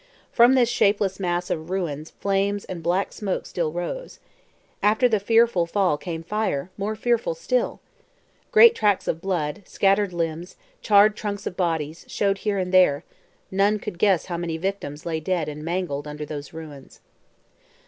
From 0.31 0.55
this 0.55 0.67
shapeless 0.67 1.19
mass 1.19 1.51
of 1.51 1.69
ruins 1.69 2.09
flames 2.09 2.65
and 2.65 2.81
black 2.81 3.13
smoke 3.13 3.45
still 3.45 3.71
rose. 3.71 4.17
After 4.81 5.07
the 5.07 5.19
fearful 5.19 5.67
fall 5.67 5.95
came 5.95 6.23
fire, 6.23 6.71
more 6.75 6.95
fearful 6.95 7.35
still! 7.35 7.79
Great 8.51 8.73
tracks 8.73 9.07
of 9.07 9.21
blood, 9.21 9.61
scattered 9.67 10.11
limbs, 10.11 10.55
charred 10.81 11.15
trunks 11.15 11.45
of 11.45 11.55
bodies, 11.55 12.03
showed 12.07 12.39
here 12.39 12.57
and 12.57 12.73
there; 12.73 13.03
none 13.51 13.77
could 13.77 13.99
guess 13.99 14.25
how 14.25 14.37
many 14.37 14.57
victims 14.57 15.05
lay 15.05 15.19
dead 15.19 15.47
and 15.47 15.63
mangled 15.63 16.07
under 16.07 16.25
those 16.25 16.51
ruins. 16.51 16.99